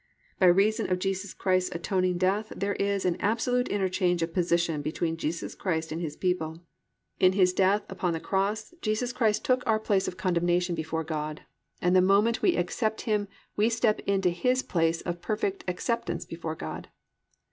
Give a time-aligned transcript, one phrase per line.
[0.39, 5.15] By reason of Jesus Christ's atoning death there is an absolute interchange of position between
[5.15, 6.63] Jesus Christ and His people.
[7.19, 11.41] In His death upon the cross Jesus Christ took our place of condemnation before God,
[11.83, 16.55] and the moment we accept Him we step into His place of perfect acceptance before
[16.55, 16.87] God.